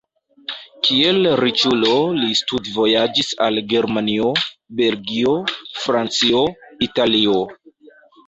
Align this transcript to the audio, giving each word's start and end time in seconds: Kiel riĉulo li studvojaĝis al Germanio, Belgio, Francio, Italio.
Kiel 0.85 1.27
riĉulo 1.39 1.91
li 2.21 2.29
studvojaĝis 2.39 3.29
al 3.47 3.61
Germanio, 3.75 4.31
Belgio, 4.81 5.35
Francio, 5.83 6.41
Italio. 6.89 7.39